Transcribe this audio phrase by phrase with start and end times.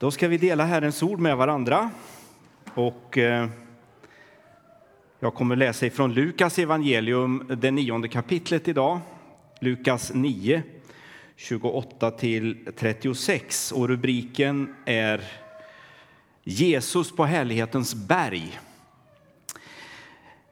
[0.00, 1.90] Då ska vi dela Herrens ord med varandra.
[2.74, 3.48] Och eh,
[5.20, 9.00] jag kommer läsa ifrån Lukas evangelium, det nionde kapitlet idag.
[9.60, 10.62] Lukas 9,
[11.36, 13.72] 28 till 36.
[13.72, 15.24] Och rubriken är
[16.44, 18.60] Jesus på härlighetens berg.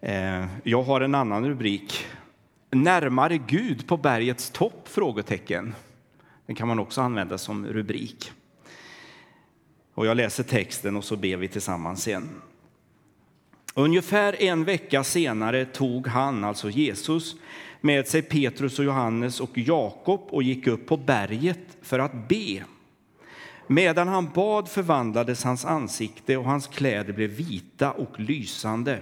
[0.01, 2.07] Eh, jag har en annan rubrik.
[2.71, 4.89] Närmare Gud på bergets topp?
[4.89, 5.75] Frågetecken.
[6.47, 8.33] Den kan man också använda som rubrik.
[9.97, 12.29] Och jag läser texten och så ber vi tillsammans sen.
[13.75, 17.37] Ungefär en vecka senare tog han, alltså Jesus,
[17.81, 22.65] med sig Petrus och Johannes och Jakob och gick upp på berget för att be.
[23.67, 28.99] Medan han bad förvandlades hans ansikte och hans kläder blev vita och lysande.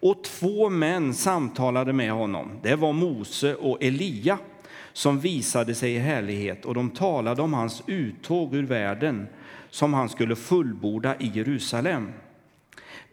[0.00, 2.50] Och två män samtalade med honom.
[2.62, 4.38] Det var Mose och Elia
[4.92, 9.26] som visade sig i härlighet och de talade om hans uttåg ur världen
[9.72, 12.12] som han skulle fullborda i Jerusalem.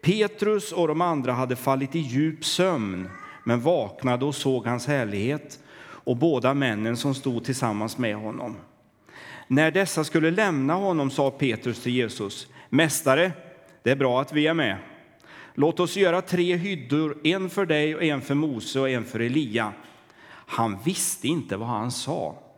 [0.02, 3.09] Petrus och de andra hade fallit i djup sömn
[3.43, 8.55] men vaknade och såg hans härlighet och båda männen som stod tillsammans med honom.
[9.47, 13.31] När dessa skulle lämna honom sa Petrus till Jesus, Mästare,
[13.83, 14.77] det är bra att vi är med.
[15.53, 19.19] Låt oss göra tre hyddor, en för dig och en för Mose och en för
[19.19, 19.73] Elia.
[20.30, 22.48] Han visste inte vad han sa.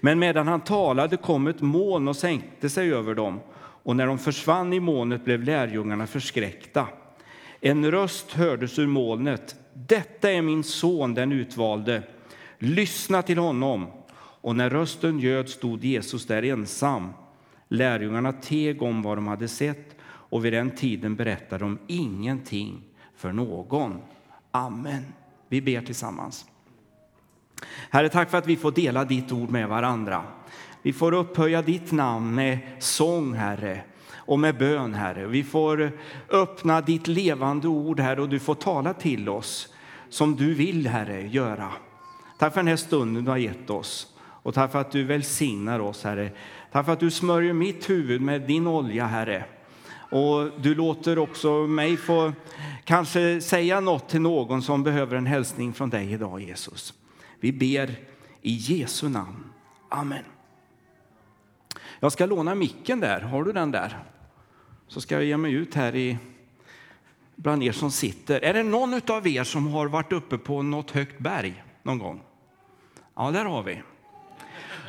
[0.00, 4.18] Men medan han talade kom ett moln och sänkte sig över dem, och när de
[4.18, 6.88] försvann i molnet blev lärjungarna förskräckta.
[7.60, 9.56] En röst hördes ur molnet.
[9.74, 12.02] Detta är min son, den utvalde.
[12.58, 13.86] Lyssna till honom.
[14.16, 17.12] Och när rösten ljöd stod Jesus där ensam.
[17.68, 22.82] Lärjungarna teg om vad de hade sett och vid den tiden berättade de ingenting
[23.16, 24.00] för någon.
[24.50, 25.04] Amen.
[25.48, 26.46] Vi ber tillsammans.
[27.90, 30.22] Herre, tack för att vi får dela ditt ord med varandra.
[30.82, 33.80] Vi får upphöja ditt namn med sång, Herre,
[34.16, 35.26] och med bön, Herre.
[35.26, 35.92] Vi får
[36.30, 39.68] öppna ditt levande ord, Herre, och du får tala till oss
[40.08, 41.72] som du vill, Herre, göra.
[42.38, 45.80] Tack för den här stunden du har gett oss och tack för att du välsignar
[45.80, 46.30] oss, Herre.
[46.72, 49.44] Tack för att du smörjer mitt huvud med din olja, Herre.
[50.10, 52.32] Och du låter också mig få
[52.84, 56.94] kanske säga något till någon som behöver en hälsning från dig idag, Jesus.
[57.44, 57.96] Vi ber
[58.42, 59.44] i Jesu namn.
[59.88, 60.24] Amen.
[62.00, 63.20] Jag ska låna micken där.
[63.20, 63.98] Har du den där?
[64.88, 66.18] Så ska jag ge mig ut här i
[67.36, 68.40] bland er som sitter.
[68.40, 72.22] Är det någon av er som har varit uppe på något högt berg någon gång?
[73.14, 73.82] Ja, där har vi.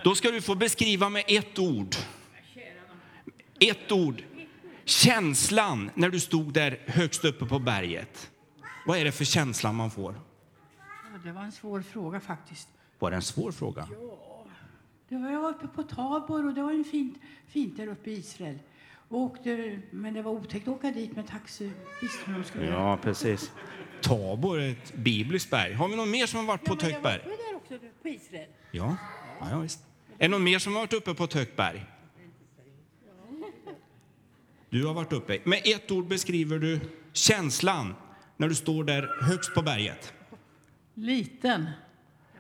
[0.03, 1.95] Då ska du få beskriva med ett ord.
[3.59, 4.23] Ett ord.
[4.85, 8.31] Känslan när du stod där högst uppe på berget.
[8.85, 10.15] Vad är det för känsla man får?
[11.25, 12.69] Det var en svår fråga faktiskt.
[13.00, 13.88] Var det en svår fråga?
[13.91, 14.46] Ja.
[15.09, 18.09] Det var, jag var uppe på Tabor och det var ju fint, fint där uppe
[18.09, 18.59] i Israel.
[19.09, 21.72] Och åkte, men det var otäckt att åka dit med taxi.
[22.02, 23.52] Visst, de skulle Ja, precis.
[24.02, 25.74] Tabor är ett bibliskt berg.
[25.74, 27.22] Har vi någon mer som har varit på ett högt berg?
[27.24, 28.50] Där också på Israel.
[28.72, 28.97] Ja,
[29.40, 29.80] ja, ja visst.
[30.18, 31.86] Är det någon mer som har varit uppe på ett högt berg?
[34.69, 35.40] Du har varit uppe.
[35.44, 36.80] Med ett ord beskriver du
[37.13, 37.96] känslan
[38.38, 40.14] när du står där högst på berget.
[40.95, 41.69] Liten.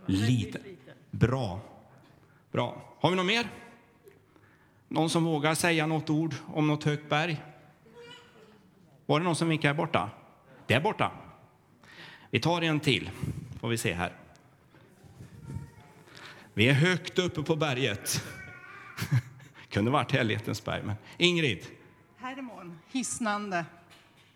[0.05, 0.59] Lite.
[1.11, 1.59] Bra.
[2.51, 2.95] Bra.
[2.99, 3.47] Har vi något mer?
[4.87, 7.43] Någon som vågar säga något ord om något högt berg?
[9.05, 10.09] Var det någon som vinkar här borta?
[10.67, 11.11] Där borta.
[12.29, 13.09] Vi tar en till,
[13.59, 14.13] får vi se här.
[16.53, 18.23] Vi är högt uppe på berget.
[19.69, 21.65] Kunde varit Härlighetens berg, men Ingrid.
[22.17, 23.65] Hermon, hisnande.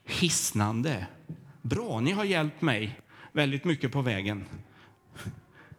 [0.05, 1.07] Hisnande.
[1.61, 2.99] Bra, ni har hjälpt mig
[3.31, 4.45] väldigt mycket på vägen.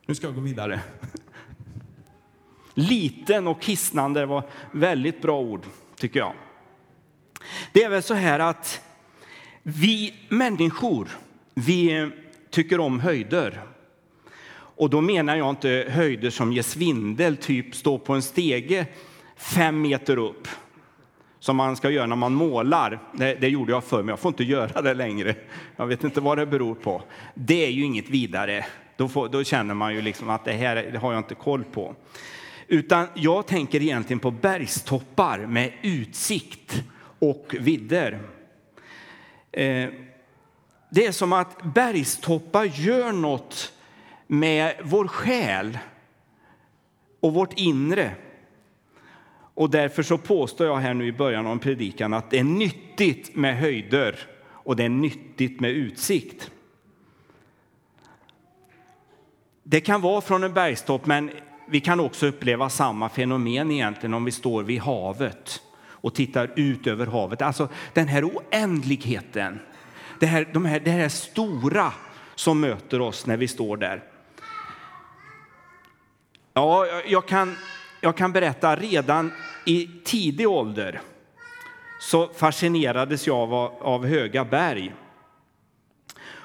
[0.06, 0.80] Nu ska jag gå vidare.
[2.74, 5.66] Liten och hisnande var väldigt bra ord,
[5.96, 6.32] tycker jag.
[7.72, 8.82] Det är väl så här att
[9.62, 11.08] vi människor,
[11.54, 12.10] vi
[12.50, 13.60] tycker om höjder.
[14.52, 18.86] Och då menar jag inte höjder som ger svindel, typ stå på en stege
[19.36, 20.48] fem meter upp
[21.40, 23.00] som man ska göra när man målar.
[23.12, 25.34] Det, det, gjorde jag förr, men jag får inte göra det längre.
[25.76, 27.02] Jag vet inte vad det beror på.
[27.34, 28.66] Det är ju inget vidare.
[28.96, 31.64] Då, får, då känner man ju liksom att det här det har jag inte koll
[31.64, 31.94] på.
[32.68, 36.82] Utan jag tänker egentligen på bergstoppar med utsikt
[37.18, 38.20] och vidder.
[39.52, 39.88] Eh,
[40.90, 43.72] det är som att bergstoppar gör något
[44.26, 45.78] med vår själ
[47.20, 48.10] och vårt inre.
[49.60, 53.36] Och därför så påstår jag här nu i början av predikan att det är nyttigt
[53.36, 54.18] med höjder
[54.48, 56.50] och det är nyttigt med utsikt.
[59.62, 61.30] Det kan vara från en bergstopp, men
[61.68, 66.86] vi kan också uppleva samma fenomen egentligen om vi står vid havet och tittar ut
[66.86, 67.42] över havet.
[67.42, 69.60] Alltså den här oändligheten,
[70.20, 71.92] det här, de här, det här stora
[72.34, 74.02] som möter oss när vi står där.
[76.54, 77.56] Ja, jag kan,
[78.00, 79.32] jag kan berätta redan
[79.64, 81.00] i tidig ålder
[82.00, 84.94] så fascinerades jag av, av höga berg.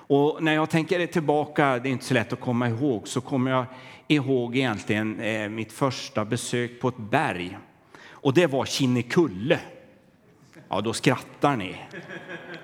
[0.08, 3.52] Och när jag tänker tillbaka, det är inte så lätt att komma ihåg, så kommer
[3.52, 3.66] jag
[4.08, 7.58] ihåg egentligen eh, mitt första besök på ett berg.
[8.10, 9.60] Och det var Kinnekulle.
[10.70, 11.76] Ja, då skrattar ni.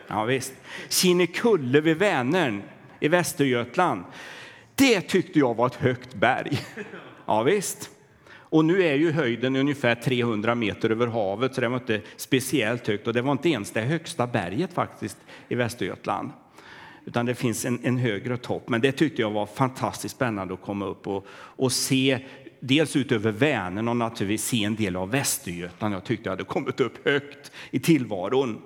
[0.07, 0.53] Ja, visst.
[0.89, 2.63] Kinnekulle vid Vänern
[2.99, 4.03] i Västergötland.
[4.75, 6.59] Det tyckte jag var ett högt berg.
[7.25, 7.89] Ja, visst.
[8.51, 12.87] Och nu är ju höjden ungefär 300 meter över havet, så det var inte speciellt
[12.87, 13.07] högt.
[13.07, 15.17] Och det var inte ens det högsta berget faktiskt
[15.49, 16.31] i Västergötland.
[17.05, 18.69] Utan det finns en, en högre topp.
[18.69, 22.19] Men det tyckte jag var fantastiskt spännande att komma upp och, och se
[22.59, 25.93] dels ut över Vänern och naturligtvis se en del av Västergötland.
[25.95, 28.61] Jag tyckte jag hade kommit upp högt i tillvaron.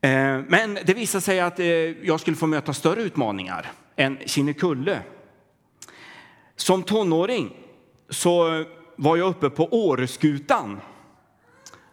[0.00, 3.66] Eh, men det visade sig att eh, jag skulle få möta större utmaningar
[3.96, 5.02] än Kinnekulle.
[6.60, 7.56] Som tonåring
[8.08, 8.64] så
[8.96, 10.80] var jag uppe på Åreskutan.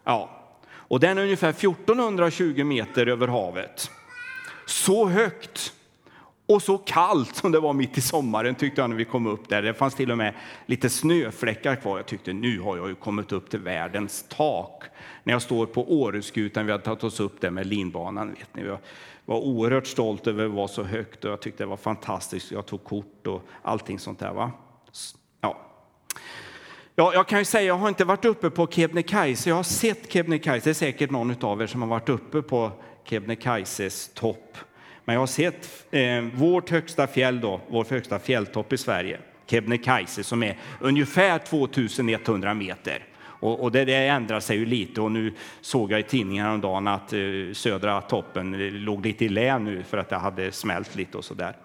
[0.04, 0.30] Ja,
[0.70, 3.90] och den är ungefär 1420 meter över havet.
[4.66, 5.72] Så högt
[6.46, 9.48] och så kallt som det var mitt i sommaren tyckte jag när vi kom upp
[9.48, 9.62] där.
[9.62, 10.34] Det fanns till och med
[10.66, 11.96] lite snöfläckar kvar.
[11.96, 14.84] Jag tyckte nu har jag ju kommit upp till världens tak.
[15.24, 18.34] När jag står på Åreskutan, vi har tagit oss upp där med linbanan.
[18.34, 18.76] Vet ni
[19.28, 22.50] var oerhört stolt över att vara så högt och jag tyckte det var fantastiskt.
[22.50, 24.32] Jag tog kort och allting sånt där.
[24.32, 24.52] Va?
[25.40, 25.58] Ja.
[26.94, 29.48] Ja, jag kan ju säga, jag har inte varit uppe på Kebnekaise.
[29.48, 30.64] Jag har sett Kebnekaise.
[30.64, 32.72] Det är säkert någon av er som har varit uppe på
[33.04, 34.58] Kebnekaises topp.
[35.04, 40.24] Men jag har sett eh, vårt högsta fjäll, då, vår högsta fjälltopp i Sverige, Kebnekaise,
[40.24, 43.04] som är ungefär 2100 meter.
[43.40, 46.88] Och, och det, det, ändrar sig ju lite och nu såg jag i tidningen häromdagen
[46.88, 47.18] att eh,
[47.52, 51.24] södra toppen eh, låg lite i lä nu för att det hade smält lite och
[51.24, 51.56] så där.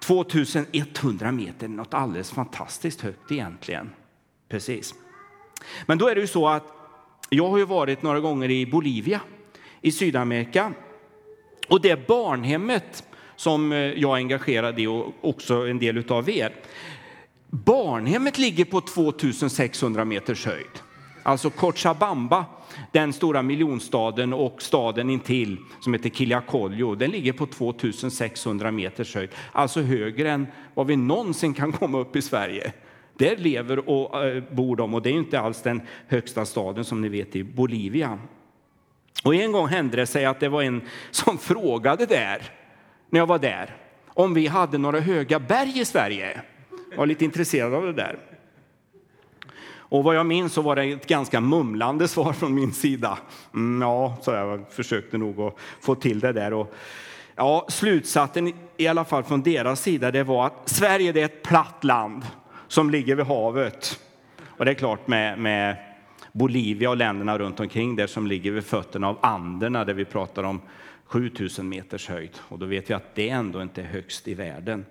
[0.00, 3.90] 2100 meter, något alldeles fantastiskt högt egentligen.
[4.48, 4.94] Precis.
[5.86, 6.64] Men då är det ju så att
[7.30, 9.20] jag har ju varit några gånger i Bolivia
[9.80, 10.72] i Sydamerika.
[11.68, 13.04] Och det barnhemmet
[13.36, 16.52] som eh, jag är engagerad i och också en del av er.
[17.50, 20.82] Barnhemmet ligger på 2600 meters höjd.
[21.22, 22.44] Alltså Cochabamba,
[22.92, 29.30] den stora miljonstaden och staden intill som heter Quillacollo, den ligger på 2600 meters höjd.
[29.52, 32.72] Alltså högre än vad vi någonsin kan komma upp i Sverige.
[33.18, 37.00] Där lever och eh, bor de och det är inte alls den högsta staden som
[37.00, 38.18] ni vet i Bolivia.
[39.24, 42.42] Och en gång hände det sig att det var en som frågade där,
[43.10, 46.42] när jag var där, om vi hade några höga berg i Sverige.
[46.90, 48.18] Jag var lite intresserad av det där.
[49.90, 53.18] Och vad jag minns så var det ett ganska mumlande svar från min sida.
[53.54, 56.52] Mm, ja, så jag försökte nog att få till det där.
[56.52, 56.74] Och,
[57.36, 61.84] ja, slutsatsen i alla fall från deras sida det var att Sverige är ett platt
[61.84, 62.26] land
[62.68, 64.00] som ligger vid havet.
[64.46, 65.76] Och det är klart med, med
[66.32, 70.42] Bolivia och länderna runt omkring där som ligger vid fötterna av Anderna där vi pratar
[70.42, 70.60] om
[71.04, 72.38] 7000 meters höjd.
[72.48, 74.86] Och då vet vi att det ändå inte är högst i världen.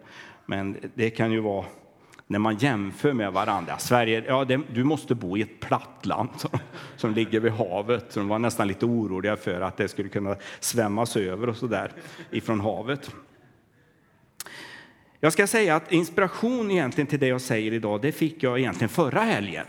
[0.46, 1.66] Men det kan ju vara
[2.28, 3.78] när man jämför med varandra.
[3.78, 6.60] Sverige, ja, det, du måste bo i ett platt land som,
[6.96, 8.06] som ligger vid havet.
[8.10, 11.68] Så de var nästan lite oroliga för att det skulle kunna svämmas över och så
[11.68, 11.92] där
[12.32, 13.12] ifrån havet.
[15.20, 18.90] Jag ska säga att inspiration egentligen till det jag säger idag, det fick jag egentligen
[18.90, 19.66] förra helgen.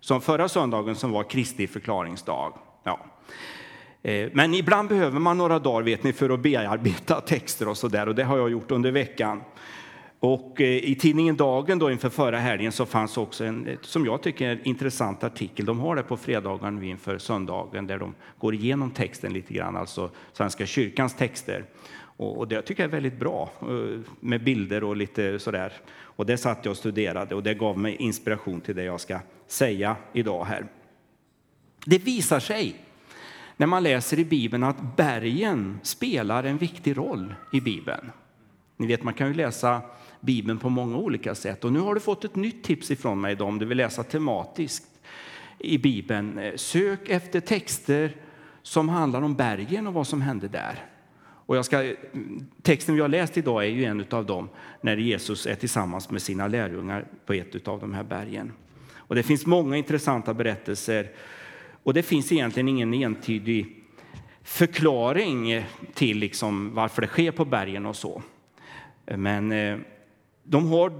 [0.00, 2.58] Som förra söndagen som var Kristi förklaringsdag.
[2.84, 3.00] Ja.
[4.02, 7.88] Eh, men ibland behöver man några dagar vet ni, för att bearbeta texter och så
[7.88, 9.42] där och det har jag gjort under veckan.
[10.24, 14.22] Och eh, i tidningen Dagen då inför förra helgen så fanns också en, som jag
[14.22, 15.66] tycker, en intressant artikel.
[15.66, 20.10] De har det på fredagen inför söndagen där de går igenom texten lite grann, alltså
[20.32, 21.64] Svenska kyrkans texter.
[22.16, 25.72] Och, det tycker jag är väldigt bra eh, med bilder och lite sådär.
[25.92, 29.18] Och det satt jag och studerade och det gav mig inspiration till det jag ska
[29.46, 30.66] säga idag här.
[31.86, 32.76] Det visar sig
[33.56, 38.10] när man läser i Bibeln att bergen spelar en viktig roll i Bibeln.
[38.76, 39.82] Ni vet, man kan ju läsa
[40.22, 41.64] Bibeln på många olika sätt.
[41.64, 44.02] Och nu har du fått ett nytt tips ifrån mig då, om du vill läsa
[44.02, 44.84] tematiskt
[45.58, 46.38] i Bibeln.
[46.38, 48.16] Eh, sök efter texter
[48.62, 50.86] som handlar om bergen och vad som hände där.
[51.24, 51.96] Och jag ska, eh,
[52.62, 54.48] texten vi har läst idag är ju en av dem
[54.80, 58.52] när Jesus är tillsammans med sina lärjungar på ett av de här bergen.
[58.94, 61.10] Och det finns många intressanta berättelser
[61.82, 63.76] och det finns egentligen ingen entydig
[64.42, 65.64] förklaring
[65.94, 68.22] till liksom varför det sker på bergen och så.
[69.06, 69.78] Men eh,
[70.44, 70.92] de har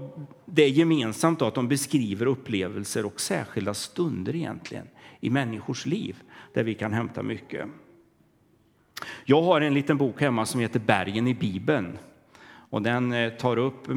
[0.45, 4.87] det gemensamt att de beskriver upplevelser och särskilda stunder egentligen
[5.19, 6.15] i människors liv
[6.53, 7.67] där vi kan hämta mycket.
[9.25, 11.97] Jag har en liten bok hemma som heter Bergen i Bibeln.
[12.69, 13.95] Och den eh, tar upp eh,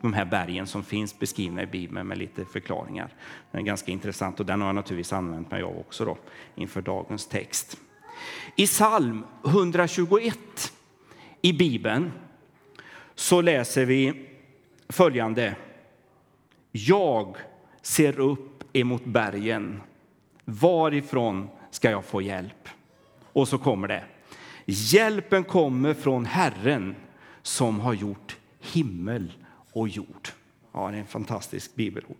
[0.00, 3.14] de här bergen som finns beskrivna i Bibeln med lite förklaringar.
[3.50, 6.18] Den är ganska intressant och den har jag naturligtvis använt mig av också då,
[6.54, 7.78] inför dagens text.
[8.56, 10.38] I psalm 121
[11.42, 12.12] i Bibeln
[13.16, 14.28] så läser vi
[14.88, 15.56] följande.
[16.72, 17.36] Jag
[17.82, 19.80] ser upp emot bergen.
[20.44, 22.68] Varifrån ska jag få hjälp?
[23.32, 24.04] Och så kommer det.
[24.64, 26.94] Hjälpen kommer från Herren
[27.42, 29.32] som har gjort himmel
[29.72, 30.28] och jord.
[30.72, 32.16] Ja, det är en fantastisk bibelord.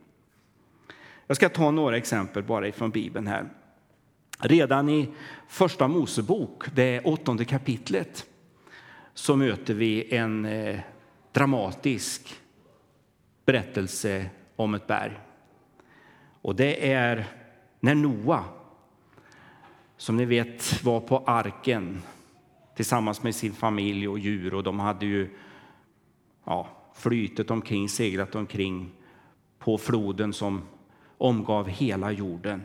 [1.26, 3.48] Jag ska ta några exempel bara ifrån Bibeln här.
[4.38, 5.08] Redan i
[5.48, 8.26] Första Mosebok, det åttonde kapitlet,
[9.16, 10.80] så möter vi en eh,
[11.32, 12.34] dramatisk
[13.44, 15.18] berättelse om ett berg.
[16.42, 17.26] Och det är
[17.80, 18.44] när Noa,
[19.96, 22.02] som ni vet var på arken
[22.76, 25.28] tillsammans med sin familj och djur och de hade ju
[26.44, 28.92] ja, flytet omkring, seglat omkring
[29.58, 30.62] på floden som
[31.18, 32.62] omgav hela jorden.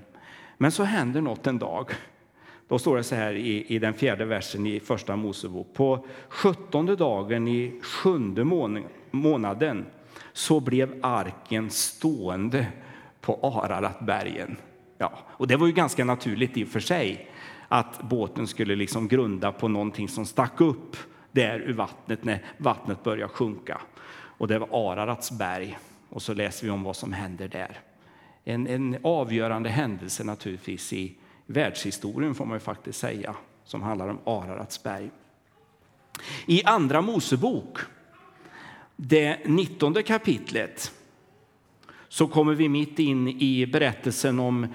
[0.58, 1.92] Men så händer något en dag.
[2.72, 5.74] Då står det så här i, i den fjärde versen i Första Mosebok.
[5.74, 8.44] På sjuttonde dagen i sjunde
[9.12, 9.86] månaden
[10.34, 12.68] så blev arken stående
[13.22, 14.58] på Araratbergen.
[14.98, 17.30] Ja, och det var ju ganska naturligt i och för sig
[17.68, 20.98] att båten skulle liksom grunda på någonting som stack upp
[21.32, 23.82] där ur vattnet när vattnet började sjunka.
[24.14, 25.78] Och det var Ararats berg.
[26.10, 27.80] Och så läser vi om vad som händer där.
[28.44, 31.16] En, en avgörande händelse naturligtvis i
[31.52, 35.12] världshistorien får man ju faktiskt säga, som handlar om Ararats berg.
[36.46, 37.78] I Andra Mosebok,
[38.96, 40.92] det 19 kapitlet,
[42.08, 44.68] så kommer vi mitt in i berättelsen om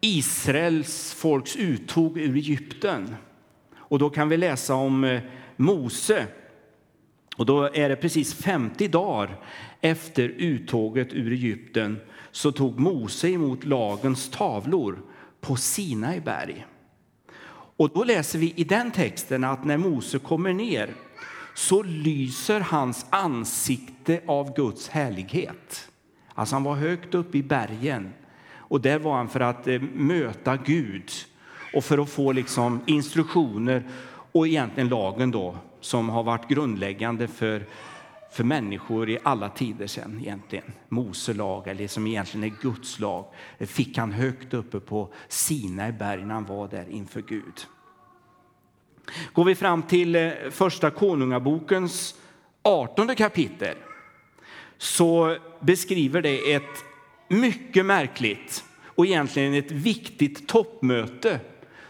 [0.00, 3.14] Israels folks uttåg ur Egypten.
[3.76, 5.20] Och då kan vi läsa om eh,
[5.56, 6.26] Mose.
[7.36, 9.36] Och då är det precis 50 dagar
[9.80, 14.98] efter uttåget ur Egypten så tog Mose emot lagens tavlor
[15.40, 16.66] på Sinai berg.
[17.76, 20.94] Och då läser vi i den texten att när Mose kommer ner
[21.54, 25.90] så lyser hans ansikte av Guds härlighet.
[26.34, 28.12] Alltså han var högt uppe i bergen
[28.50, 31.10] och där var han för att eh, möta Gud
[31.74, 33.82] och för att få liksom instruktioner
[34.32, 37.66] och egentligen lagen då som har varit grundläggande för,
[38.30, 40.72] för människor i alla tider sedan egentligen.
[40.88, 43.24] Mose lag, eller som egentligen är Guds lag,
[43.58, 47.66] det fick han högt uppe på Sinai berg när han var där inför Gud.
[49.32, 52.14] Går vi fram till eh, första konungabokens
[52.62, 53.76] 18 kapitel
[54.78, 56.84] så beskriver det ett
[57.28, 61.40] mycket märkligt och egentligen ett viktigt toppmöte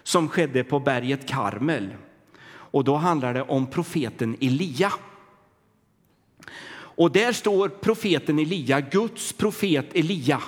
[0.02, 1.94] som skedde på berget Karmel.
[2.46, 4.92] Och då handlar det om profeten Elia.
[6.98, 10.42] Och där står profeten Elia, Guds profet Elia,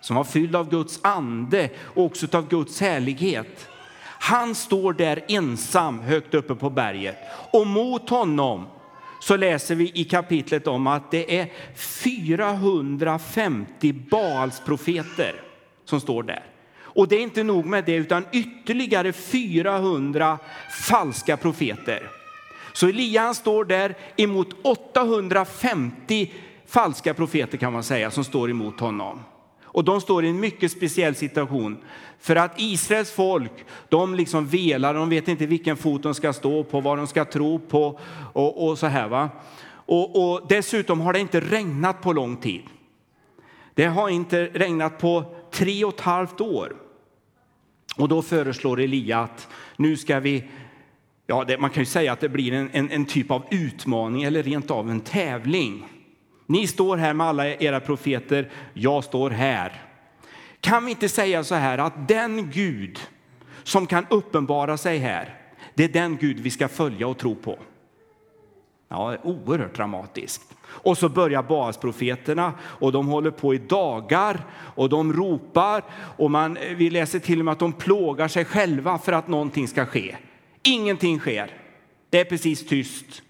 [0.00, 3.68] som var fylld av Guds ande och också av Guds härlighet.
[4.02, 7.16] Han står där ensam högt uppe på berget
[7.52, 8.66] och mot honom
[9.20, 15.42] så läser vi i kapitlet om att det är 450 Baalsprofeter
[15.84, 16.44] som står där.
[16.76, 20.38] Och det är inte nog med det, utan ytterligare 400
[20.88, 22.10] falska profeter.
[22.74, 26.32] Så Elia står där emot 850
[26.66, 29.20] falska profeter kan man säga som står emot honom.
[29.64, 31.78] Och de står i en mycket speciell situation.
[32.20, 33.52] För att Israels folk,
[33.88, 37.24] de liksom velar, de vet inte vilken fot de ska stå på, vad de ska
[37.24, 38.00] tro på
[38.32, 39.08] och, och så här.
[39.08, 39.30] Va?
[39.66, 42.62] Och, och dessutom har det inte regnat på lång tid.
[43.74, 46.76] Det har inte regnat på tre och ett halvt år.
[47.96, 50.44] Och då föreslår Elia att nu ska vi,
[51.26, 54.22] ja det, man kan ju säga att det blir en, en, en typ av utmaning
[54.22, 55.88] eller rent av en tävling.
[56.46, 59.82] Ni står här med alla era profeter, jag står här.
[60.60, 63.00] Kan vi inte säga så här att den Gud
[63.62, 65.34] som kan uppenbara sig här,
[65.74, 67.58] det är den Gud vi ska följa och tro på?
[68.88, 70.54] Ja, oerhört dramatiskt.
[70.66, 74.40] Och så börjar Baasprofeterna och de håller på i dagar
[74.74, 75.84] och de ropar
[76.16, 79.68] och man, vi läser till och med att de plågar sig själva för att någonting
[79.68, 80.16] ska ske.
[80.64, 81.50] Ingenting sker.
[82.10, 83.22] Det är precis tyst.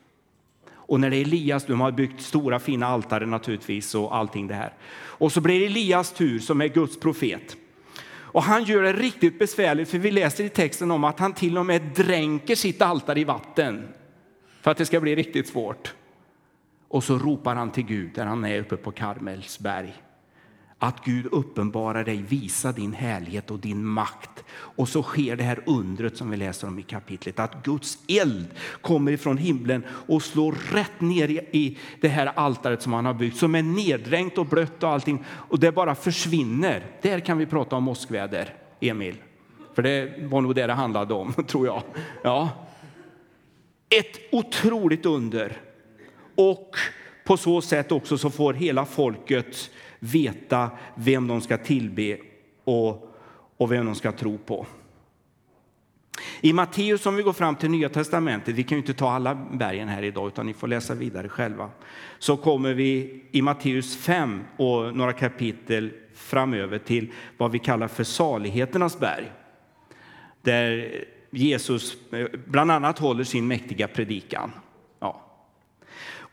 [0.72, 4.54] Och när det är Elias, de har byggt stora fina altare naturligtvis och allting det
[4.54, 4.72] här.
[4.94, 7.56] Och så blir det Elias tur som är Guds profet.
[8.06, 11.58] Och han gör det riktigt besvärligt för vi läser i texten om att han till
[11.58, 13.88] och med dränker sitt altare i vatten
[14.60, 15.94] för att det ska bli riktigt svårt.
[16.88, 19.94] Och så ropar han till Gud där han är uppe på Karmelsberg.
[20.84, 24.44] Att Gud uppenbarar dig, visa din härlighet och din makt.
[24.50, 28.46] Och så sker det här undret som vi läser om i kapitlet, att Guds eld
[28.80, 33.36] kommer ifrån himlen och slår rätt ner i det här altaret som han har byggt,
[33.36, 35.24] som är neddränkt och blött och allting.
[35.28, 36.86] Och det bara försvinner.
[37.02, 39.16] Där kan vi prata om åskväder, Emil.
[39.74, 41.82] För det var nog det det handlade om, tror jag.
[42.22, 42.48] Ja.
[43.90, 45.56] Ett otroligt under.
[46.34, 46.76] Och
[47.24, 49.70] på så sätt också så får hela folket
[50.04, 52.18] veta vem de ska tillbe
[52.64, 53.16] och,
[53.56, 54.66] och vem de ska tro på.
[56.40, 59.34] I Matteus, som vi går fram till Nya Testamentet, vi kan ju inte ta alla
[59.34, 61.70] bergen här idag, utan ni får läsa vidare själva,
[62.18, 68.04] så kommer vi i Matteus 5 och några kapitel framöver till vad vi kallar för
[68.04, 69.32] saligheternas berg.
[70.42, 74.52] Där Jesus eh, bland annat håller sin mäktiga predikan.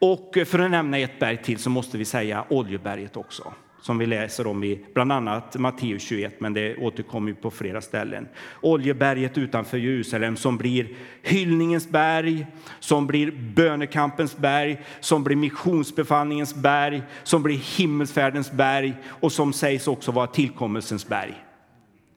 [0.02, 4.06] Och för att nämna ett berg till så måste vi säga Oljeberget också som vi
[4.06, 8.28] läser om i bland annat Matteus 21, men det återkommer på flera ställen.
[8.62, 12.48] Oljeberget utanför Jerusalem som blir hyllningens berg,
[12.80, 19.88] som blir bönekampens berg, som blir missionsbefallningens berg, som blir himmelsfärdens berg och som sägs
[19.88, 21.44] också vara tillkommelsens berg.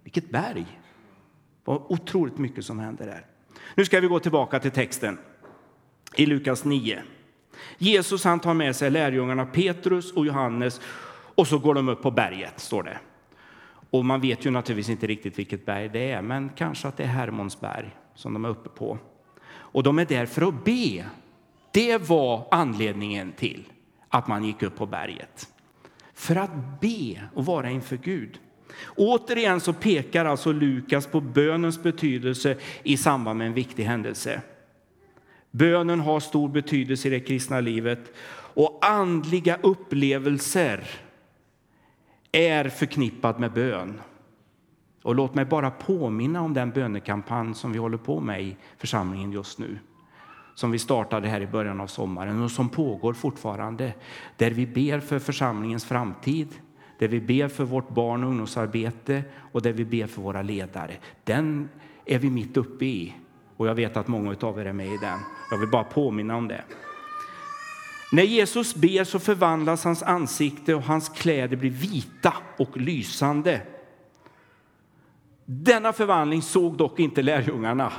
[0.02, 0.66] Vilket berg!
[1.64, 3.26] Det var otroligt mycket som hände där.
[3.74, 5.18] Nu ska vi gå tillbaka till texten
[6.16, 7.02] i Lukas 9.
[7.78, 10.80] Jesus han tar med sig lärjungarna Petrus och Johannes
[11.34, 12.98] och så går de upp på berget, står det.
[13.90, 17.02] Och man vet ju naturligtvis inte riktigt vilket berg det är, men kanske att det
[17.02, 18.98] är Hermonsberg som de är uppe på.
[19.46, 21.04] Och de är där för att be.
[21.72, 23.68] Det var anledningen till
[24.08, 25.48] att man gick upp på berget.
[26.14, 28.38] För att be och vara inför Gud.
[28.96, 34.40] Återigen så pekar alltså Lukas på bönens betydelse i samband med en viktig händelse.
[35.56, 38.12] Bönen har stor betydelse i det kristna livet
[38.54, 40.86] och andliga upplevelser
[42.32, 44.00] är förknippat med bön.
[45.02, 49.32] Och låt mig bara påminna om den bönekampanj som vi håller på med i församlingen
[49.32, 49.78] just nu.
[50.54, 53.94] Som vi startade här i början av sommaren och som pågår fortfarande.
[54.36, 56.48] Där vi ber för församlingens framtid,
[56.98, 60.96] där vi ber för vårt barn och ungdomsarbete och där vi ber för våra ledare.
[61.24, 61.68] Den
[62.04, 63.14] är vi mitt uppe i
[63.56, 65.18] och jag vet att många av er är med i den.
[65.50, 66.64] Jag vill bara påminna om det.
[68.12, 73.62] När Jesus ber så förvandlas hans ansikte och hans kläder blir vita och lysande.
[75.44, 77.92] Denna förvandling såg dock inte lärjungarna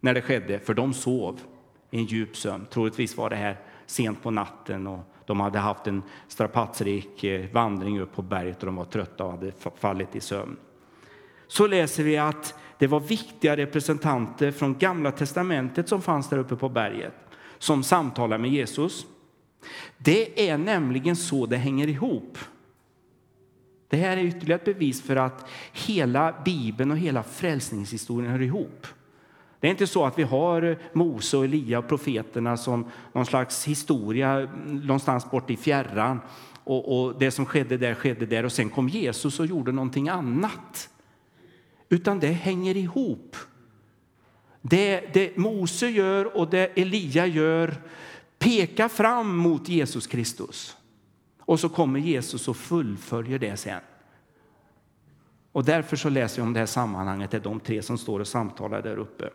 [0.00, 1.40] när det skedde, för de sov
[1.90, 2.66] i en djup sömn.
[2.70, 8.00] Troligtvis var det här sent på natten och de hade haft en strapatsrik eh, vandring
[8.00, 10.56] upp på berget och de var trötta och hade fallit i sömn.
[11.46, 16.56] Så läser vi att det var viktiga representanter från Gamla testamentet som fanns där uppe
[16.56, 17.14] på berget
[17.58, 19.06] som samtalar med Jesus.
[19.98, 22.38] Det är nämligen så det hänger ihop.
[23.88, 28.86] Det här är ytterligare ett bevis för att hela Bibeln och hela frälsningshistorien hör ihop.
[29.60, 33.64] Det är inte så att vi har Mose och Elia och profeterna som någon slags
[33.64, 36.20] historia någonstans bort i fjärran
[36.64, 40.08] och, och, det som skedde där skedde där och sen kom Jesus och gjorde någonting
[40.08, 40.88] annat.
[41.88, 43.36] Utan det hänger ihop.
[44.62, 47.82] Det, det Mose gör och det Elia gör
[48.38, 50.76] pekar fram mot Jesus Kristus.
[51.40, 53.80] Och så kommer Jesus och fullföljer det sen.
[55.52, 58.20] Och därför så läser jag om det här sammanhanget, det är de tre som står
[58.20, 59.30] och samtalar där uppe.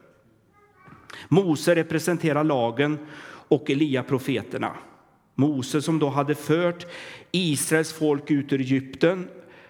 [1.27, 2.97] Mose representerar lagen
[3.47, 4.75] och Elia profeterna.
[5.35, 6.85] Mose som då hade fört
[7.31, 9.27] Israels folk ut ur Egypten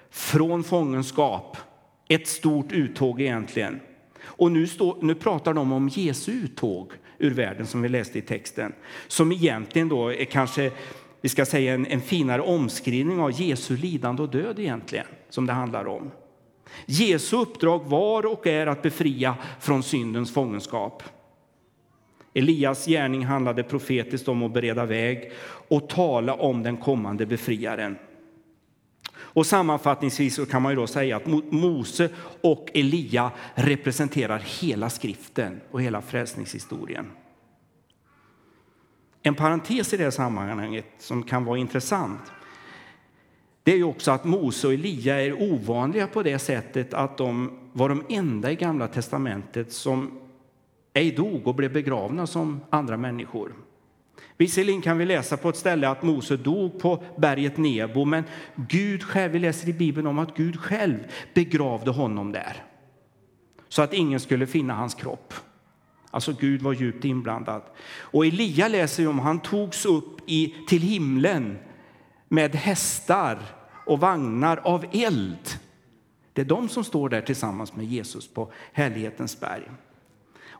[0.10, 1.58] från fångenskap.
[2.14, 3.80] Ett stort uttåg egentligen.
[4.22, 8.22] Och nu, stå, nu pratar de om Jesu uttåg ur världen som vi läste i
[8.22, 8.74] texten.
[9.08, 10.72] Som egentligen då är kanske
[11.22, 15.54] vi ska säga en, en finare omskrivning av Jesu lidande och död egentligen, som det
[15.54, 16.12] handlar om.
[16.86, 21.04] Jesu uppdrag var och är att befria från syndens fångenskap.
[22.34, 25.32] Elias gärning handlade profetiskt om att bereda väg
[25.68, 27.98] och tala om den kommande befriaren.
[29.34, 32.10] Och sammanfattningsvis så kan man ju då säga att Mose
[32.42, 37.12] och Elia representerar hela skriften och hela frälsningshistorien.
[39.22, 42.32] En parentes i det sammanhanget som kan vara intressant
[43.64, 47.60] det är ju också att Mose och Elia är ovanliga på det sättet att de
[47.74, 50.20] var de enda i Gamla testamentet som
[50.94, 53.54] ej dog och blev begravna som andra människor.
[54.38, 58.24] Visserligen kan vi läsa på ett ställe att Mose dog på berget Nebo, men
[58.56, 60.98] Gud själv, vi läser i Bibeln om att Gud själv
[61.34, 62.64] begravde honom där.
[63.70, 65.34] Så att ingen skulle finna hans kropp.
[66.12, 67.62] Alltså Gud var djupt inblandad.
[68.00, 71.58] Och Elia läser om han togs upp i, till himlen
[72.28, 73.40] med hästar
[73.86, 75.50] och vagnar av eld.
[76.34, 79.64] Det är de som står där tillsammans med Jesus på härlighetens berg.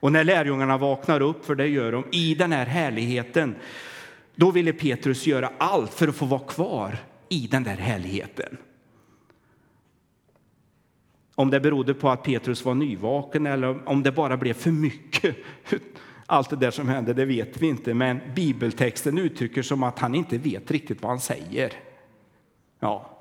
[0.04, 3.56] Och när lärjungarna vaknar upp, för det gör de, i den här härligheten,
[4.36, 6.98] då ville Petrus göra allt för att få vara kvar
[7.30, 8.58] i den där härligheten.
[11.36, 15.36] Om det berodde på att Petrus var nyvaken eller om det bara blev för mycket.
[16.26, 20.16] Allt det där som hände, det vet vi inte, men bibeltexten uttrycker som att han
[20.16, 21.74] inte vet riktigt vad han säger.
[22.80, 23.13] Ja,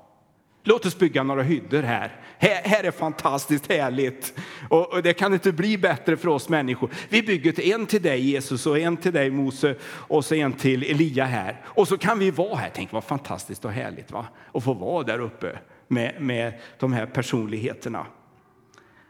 [0.63, 2.15] Låt oss bygga några hyddor här.
[2.37, 4.39] Här, här är fantastiskt härligt.
[4.69, 6.89] Och, och, det kan inte bli bättre för oss människor.
[7.09, 10.83] Vi bygger en till dig Jesus och en till dig Mose och så en till
[10.83, 11.61] Elia här.
[11.65, 12.71] Och så kan vi vara här.
[12.73, 14.25] Tänk vad fantastiskt och härligt va?
[14.53, 18.05] Att få vara där uppe med, med de här personligheterna.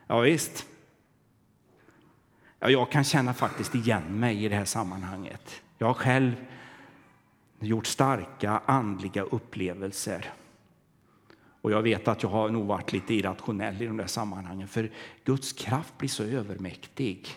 [0.08, 0.66] Ja, visst.
[2.60, 5.62] Ja, jag kan känna faktiskt igen mig i det här sammanhanget.
[5.78, 6.34] Jag har själv
[7.60, 10.34] gjort starka andliga upplevelser.
[11.64, 14.92] Och jag vet att jag har nog varit lite irrationell i de där sammanhangen, för
[15.24, 17.28] Guds kraft blir så övermäktig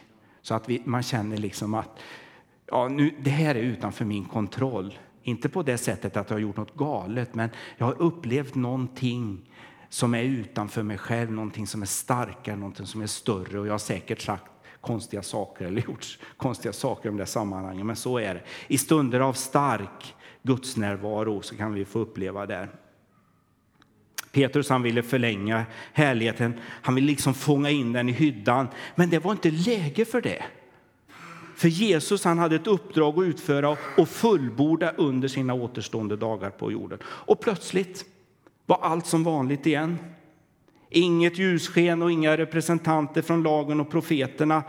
[0.43, 1.99] så att vi, man känner liksom att
[2.67, 4.99] ja, nu, det här är utanför min kontroll.
[5.23, 9.51] Inte på det sättet att jag har gjort något galet, men jag har upplevt någonting
[9.89, 13.61] som är utanför mig själv, någonting som är starkare, någonting som är större.
[13.61, 17.87] Och jag har säkert sagt konstiga saker eller gjort konstiga saker i de där sammanhangen,
[17.87, 18.43] men så är det.
[18.69, 22.69] I stunder av stark gudsnärvaro så kan vi få uppleva det.
[24.37, 29.19] Petrus han ville förlänga härligheten, han ville liksom fånga in den i hyddan, men det
[29.19, 30.43] var inte läge för det.
[31.57, 36.73] För Jesus han hade ett uppdrag att utföra och fullborda under sina återstående dagar på
[36.73, 36.99] jorden.
[37.05, 38.05] Och plötsligt
[38.67, 39.99] var allt som vanligt igen.
[40.91, 44.63] Inget ljussken och inga representanter från lagen och profeterna.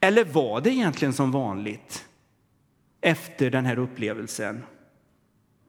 [0.00, 2.04] Eller var det egentligen som vanligt
[3.00, 4.62] efter den här upplevelsen?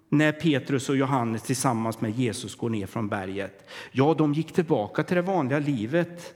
[0.09, 3.69] När Petrus och Johannes tillsammans med Jesus går ner från berget.
[3.91, 6.33] Ja, de gick tillbaka till det vanliga livet,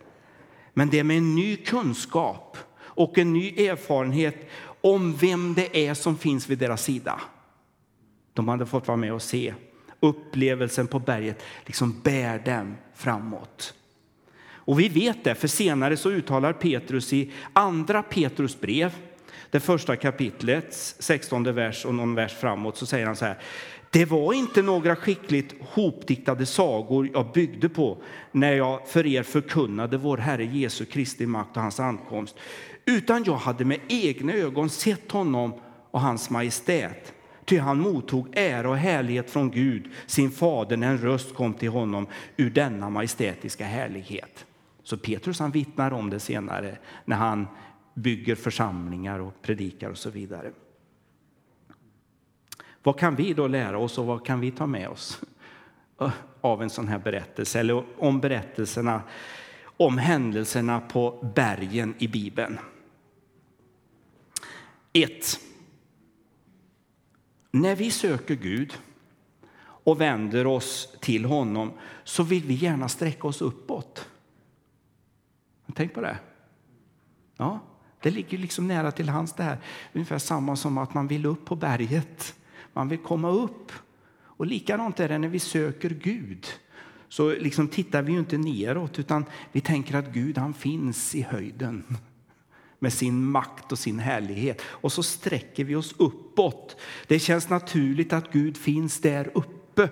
[0.73, 4.49] men det är med en ny kunskap och en ny erfarenhet
[4.81, 7.21] om vem det är som finns vid deras sida.
[8.33, 9.53] De hade fått vara med och se
[9.99, 13.73] upplevelsen på berget liksom bär dem framåt.
[14.63, 18.95] Och vi vet det, för senare så uttalar Petrus i andra Petrus brev
[19.51, 23.37] det första kapitlet, 16 vers och någon vers framåt, så säger han så här.
[23.89, 27.97] Det var inte några skickligt hopdiktade sagor jag byggde på
[28.31, 32.35] när jag för er förkunnade vår Herre Jesu Kristi makt och hans ankomst,
[32.85, 35.53] utan jag hade med egna ögon sett honom
[35.91, 37.13] och hans majestät.
[37.45, 41.69] Ty han mottog ära och härlighet från Gud, sin fader, när en röst kom till
[41.69, 44.45] honom ur denna majestätiska härlighet.
[44.83, 47.47] Så Petrus han vittnar om det senare när han
[47.93, 50.51] bygger församlingar och predikar och så vidare.
[52.83, 55.21] Vad kan vi då lära oss och vad kan vi ta med oss
[56.41, 59.01] av en sån här berättelse eller om berättelserna
[59.63, 62.59] om händelserna på bergen i Bibeln?
[64.93, 65.39] 1.
[67.51, 68.73] När vi söker Gud
[69.83, 71.71] och vänder oss till honom
[72.03, 74.09] så vill vi gärna sträcka oss uppåt.
[75.75, 76.17] Tänk på det.
[77.37, 77.59] Ja,
[78.01, 79.57] det ligger liksom nära till hands det här.
[79.93, 82.35] Ungefär samma som att man vill upp på berget.
[82.73, 83.71] Man vill komma upp.
[84.21, 86.47] Och likadant är det när vi söker Gud.
[87.09, 91.21] Så liksom tittar vi ju inte neråt utan vi tänker att Gud han finns i
[91.21, 91.97] höjden
[92.79, 94.61] med sin makt och sin härlighet.
[94.63, 96.77] Och så sträcker vi oss uppåt.
[97.07, 99.89] Det känns naturligt att Gud finns där uppe.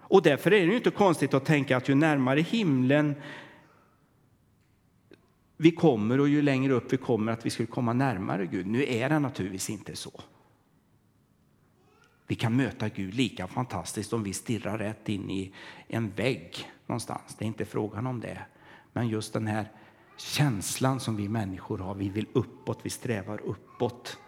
[0.00, 3.14] Och därför är det inte konstigt att tänka att ju närmare himlen
[5.62, 8.66] vi kommer och ju längre upp vi kommer att vi skulle komma närmare Gud.
[8.66, 10.20] Nu är det naturligtvis inte så.
[12.26, 15.52] Vi kan möta Gud lika fantastiskt om vi stirrar rätt in i
[15.88, 17.36] en vägg någonstans.
[17.38, 18.38] Det är inte frågan om det.
[18.92, 19.70] Men just den här
[20.16, 24.18] känslan som vi människor har, vi vill uppåt, vi strävar uppåt.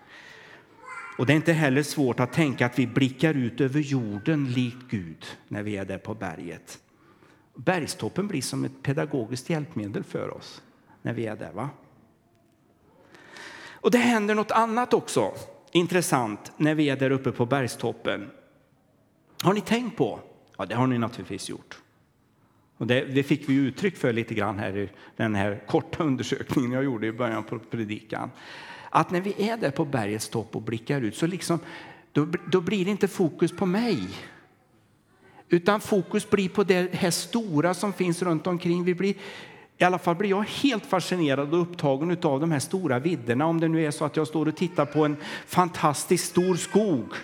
[1.19, 4.91] Och det är inte heller svårt att tänka att vi blickar ut över jorden likt
[4.91, 6.79] Gud när vi är där på berget.
[7.55, 10.63] Bergstoppen blir som ett pedagogiskt hjälpmedel för oss
[11.03, 11.53] när vi är där.
[11.53, 11.71] Va?
[13.83, 15.33] Och det händer något annat också
[15.73, 18.31] intressant när vi är där uppe på bergstoppen.
[19.43, 20.21] Har ni tänkt på?
[20.59, 21.79] Ja, det har ni naturligtvis gjort.
[22.77, 26.73] Och det, det, fick vi uttryck för lite grann här i den här korta undersökningen
[26.73, 28.31] jag gjorde i början på predikan.
[28.91, 31.59] Att när vi är där på bergets topp och blickar ut så liksom,
[32.13, 34.09] då, då blir det inte fokus på mig.
[35.49, 38.85] Utan fokus blir på det här stora som finns runt omkring.
[38.85, 39.15] Vi blir
[39.83, 43.47] i alla fall blir jag helt fascinerad och upptagen av de här stora vidderna.
[43.47, 45.17] Om det nu är så att jag står och tittar på en
[45.47, 47.15] fantastiskt stor skog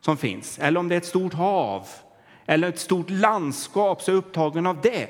[0.00, 1.88] som finns, eller om det är ett stort hav,
[2.46, 5.08] eller ett stort landskap, så är jag upptagen av det.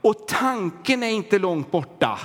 [0.00, 2.18] Och tanken är inte långt borta.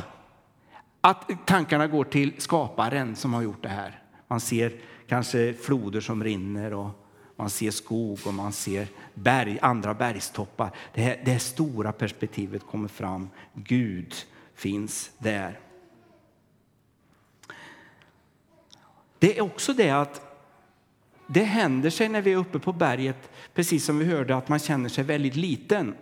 [1.01, 4.01] Att tankarna går till skaparen som har gjort det här.
[4.27, 4.73] Man ser
[5.07, 7.04] kanske floder som rinner och
[7.35, 10.71] man ser skog och man ser berg, andra bergstoppar.
[10.93, 13.29] Det, här, det här stora perspektivet kommer fram.
[13.53, 14.13] Gud
[14.55, 15.59] finns där.
[19.19, 20.21] Det är också det att
[21.27, 24.59] det händer sig när vi är uppe på berget, precis som vi hörde, att man
[24.59, 25.95] känner sig väldigt liten.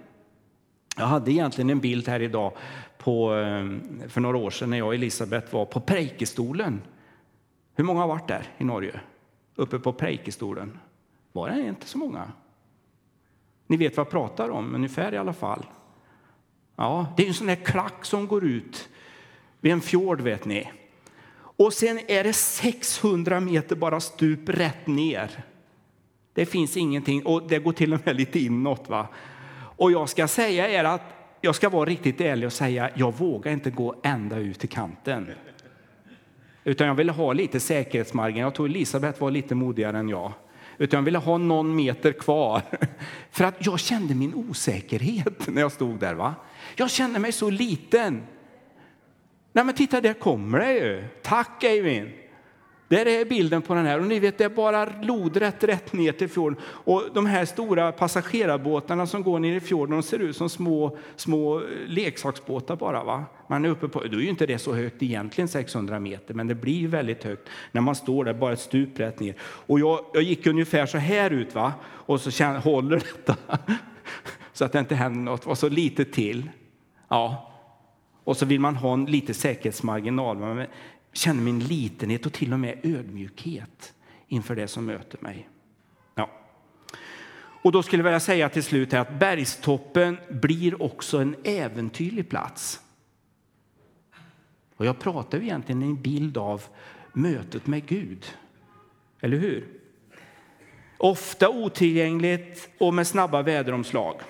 [0.97, 2.53] Jag hade egentligen en bild här idag
[2.97, 3.65] på, eh,
[4.07, 6.81] för några år sedan när jag och Elisabeth var på Preikestolen.
[7.75, 8.99] Hur många har varit där i Norge?
[9.55, 10.79] Uppe på Preikestolen?
[11.33, 12.31] Var det inte så många?
[13.67, 15.65] Ni vet vad jag pratar om, ungefär i alla fall.
[16.75, 18.89] Ja, det är en sån där klack som går ut
[19.61, 20.71] vid en fjord, vet ni.
[21.35, 25.43] Och sen är det 600 meter bara stup rätt ner.
[26.33, 28.89] Det finns ingenting, och det går till och med lite inåt.
[28.89, 29.07] Va?
[29.77, 31.01] Och jag ska säga er att
[31.41, 35.29] jag ska vara riktigt ärlig och säga jag vågar inte gå ända ut till kanten.
[36.63, 38.41] Utan jag ville ha lite säkerhetsmarginal.
[38.41, 40.33] Jag tror Elisabeth var lite modigare än jag.
[40.77, 42.61] Utan jag ville ha någon meter kvar.
[43.31, 46.13] För att jag kände min osäkerhet när jag stod där.
[46.13, 46.35] va.
[46.75, 48.23] Jag kände mig så liten.
[49.51, 51.07] Nej men titta, där kommer det ju.
[51.21, 52.09] Tack Eivind!
[52.93, 53.99] Där är bilden på den här.
[53.99, 56.59] Och ni vet, det är bara lodrätt rätt ner till fjorden.
[56.65, 60.97] Och de här stora passagerarbåtarna som går ner i fjorden, de ser ut som små,
[61.15, 63.03] små leksaksbåtar bara.
[63.03, 63.25] Va?
[63.47, 66.47] Man är uppe på, då är ju inte det så högt egentligen, 600 meter, men
[66.47, 69.35] det blir väldigt högt när man står där, bara ett stup rätt ner.
[69.41, 71.73] Och jag, jag gick ungefär så här ut, va?
[71.83, 73.57] och så känner, håller detta
[74.53, 76.49] så att det inte händer något, och så lite till.
[77.09, 77.53] Ja,
[78.23, 80.37] och så vill man ha en lite säkerhetsmarginal.
[80.37, 80.67] Men
[81.13, 83.93] känner min litenhet och till och med ödmjukhet
[84.27, 85.49] inför det som möter mig.
[86.15, 86.29] Ja.
[87.63, 92.79] Och då skulle jag vilja säga till slut att bergstoppen blir också en äventyrlig plats.
[94.75, 96.63] Och jag pratar ju egentligen en bild av
[97.13, 98.25] mötet med Gud.
[99.21, 99.67] Eller hur?
[100.97, 104.21] Ofta otillgängligt och med snabba väderomslag.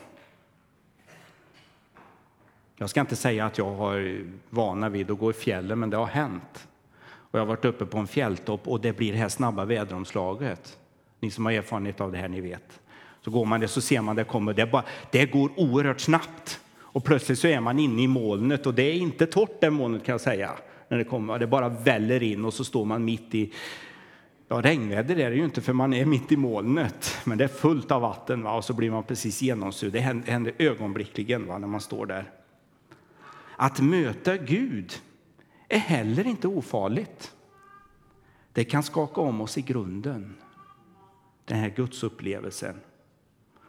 [2.76, 5.98] Jag ska inte säga att jag har vana vid att gå i fjällen, men det
[5.98, 6.68] har hänt.
[7.34, 10.78] Och jag har varit uppe på en fjälltopp och det blir det här snabba väderomslaget.
[11.20, 12.82] Ni som har erfarenhet av det här, ni vet.
[13.22, 14.54] Så går man det så ser man det kommer.
[14.54, 16.60] Det, bara, det går oerhört snabbt.
[16.78, 20.06] Och plötsligt så är man inne i molnet och det är inte torrt det molnet
[20.06, 20.52] kan jag säga.
[20.88, 21.40] När det kommer.
[21.40, 23.54] Det bara väller in och så står man mitt i
[24.48, 27.48] Ja, regnväder är det ju inte för man är mitt i molnet, men det är
[27.48, 28.56] fullt av vatten va?
[28.56, 29.94] och så blir man precis genomsud.
[29.94, 31.58] Det händer ögonblickligen va?
[31.58, 32.32] när man står där.
[33.56, 34.94] Att möta Gud
[35.74, 37.36] är heller inte ofarligt.
[38.54, 40.36] Det kan skaka om oss i grunden,
[41.46, 42.80] den här gudsupplevelsen.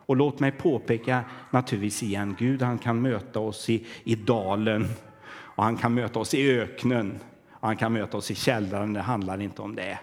[0.06, 4.86] Och låt mig påpeka naturligtvis igen, Gud han kan möta oss i, i dalen
[5.26, 7.18] och han kan möta oss i öknen
[7.50, 9.98] och han kan möta oss i källaren, det handlar inte om det.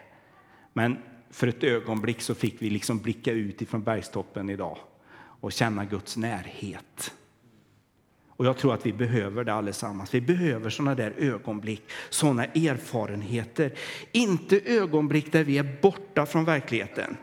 [0.74, 0.98] Men
[1.30, 4.78] för ett ögonblick så fick vi liksom blicka ut ifrån bergstoppen idag
[5.14, 7.14] och känna Guds närhet.
[8.42, 10.14] Och jag tror att vi behöver det allesammans.
[10.14, 13.74] Vi behöver sådana där ögonblick, sådana erfarenheter.
[14.12, 17.18] Inte ögonblick där vi är borta från verkligheten,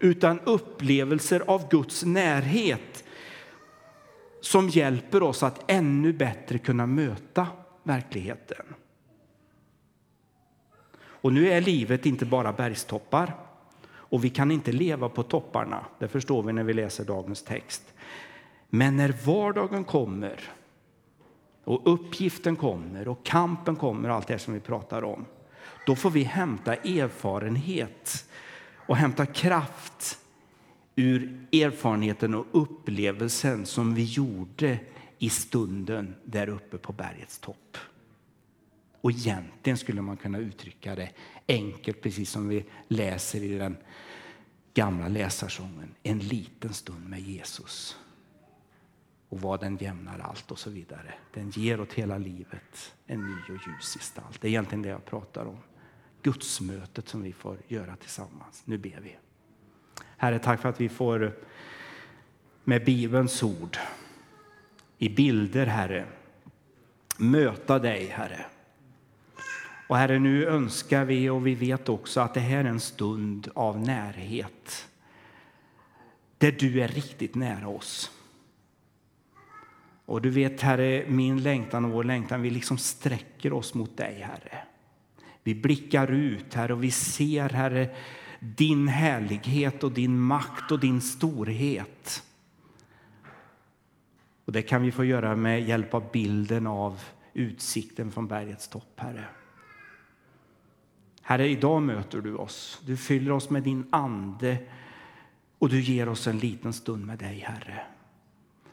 [0.00, 3.04] utan upplevelser av Guds närhet
[4.40, 7.46] som hjälper oss att ännu bättre kunna möta
[7.82, 8.66] verkligheten.
[11.00, 13.36] Och nu är livet inte bara bergstoppar
[13.88, 15.84] och vi kan inte leva på topparna.
[15.98, 17.82] Det förstår vi när vi läser dagens text.
[18.68, 20.40] Men när vardagen kommer
[21.64, 25.24] och uppgiften kommer och kampen kommer, allt det som vi pratar om,
[25.86, 28.28] då får vi hämta erfarenhet
[28.74, 30.18] och hämta kraft
[30.96, 34.78] ur erfarenheten och upplevelsen som vi gjorde
[35.18, 37.78] i stunden där uppe på bergets topp.
[39.00, 41.10] Och egentligen skulle man kunna uttrycka det
[41.48, 43.76] enkelt, precis som vi läser i den
[44.74, 45.94] gamla läsarsången.
[46.02, 47.96] En liten stund med Jesus
[49.28, 51.14] och vad den jämnar allt och så vidare.
[51.34, 54.40] Den ger åt hela livet en ny och ljus gestalt.
[54.40, 55.58] Det är egentligen det jag pratar om.
[56.22, 58.62] Gudsmötet som vi får göra tillsammans.
[58.64, 59.16] Nu ber vi.
[60.16, 61.38] Herre, tack för att vi får
[62.64, 63.76] med Bibelns ord,
[64.98, 66.06] i bilder, Herre,
[67.16, 68.46] möta dig, Herre.
[69.88, 73.50] Och Herre, nu önskar vi och vi vet också att det här är en stund
[73.54, 74.88] av närhet.
[76.38, 78.17] Där du är riktigt nära oss.
[80.08, 84.20] Och du vet, Herre, min längtan och vår längtan, vi liksom sträcker oss mot dig,
[84.20, 84.58] Herre.
[85.42, 87.96] Vi blickar ut, Herre, och vi ser, Herre,
[88.40, 92.22] din härlighet och din makt och din storhet.
[94.44, 97.00] Och det kan vi få göra med hjälp av bilden av
[97.32, 99.24] utsikten från bergets topp, Herre.
[101.22, 102.82] Herre, idag möter du oss.
[102.86, 104.58] Du fyller oss med din ande
[105.58, 107.86] och du ger oss en liten stund med dig, Herre.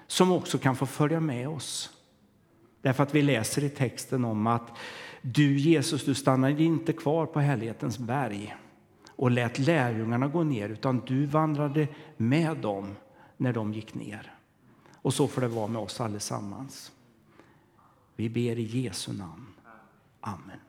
[0.07, 1.89] Som också kan få följa med oss.
[2.81, 4.77] Därför att vi läser i texten om att
[5.21, 8.55] du, Jesus, du stannade inte kvar på härlighetens berg
[9.09, 11.87] och lät lärjungarna gå ner, utan du vandrade
[12.17, 12.95] med dem
[13.37, 14.33] när de gick ner.
[14.95, 16.91] Och så får det vara med oss allesammans.
[18.15, 19.47] Vi ber i Jesu namn.
[20.21, 20.59] Amen.